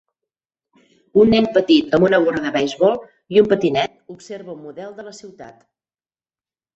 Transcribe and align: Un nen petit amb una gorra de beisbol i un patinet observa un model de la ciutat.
Un 1.23 1.27
nen 1.33 1.47
petit 1.57 1.91
amb 1.97 2.05
una 2.07 2.19
gorra 2.23 2.41
de 2.45 2.53
beisbol 2.55 2.95
i 3.35 3.41
un 3.41 3.49
patinet 3.51 3.99
observa 4.15 4.51
un 4.55 4.57
model 4.63 4.97
de 5.01 5.07
la 5.11 5.15
ciutat. 5.19 5.61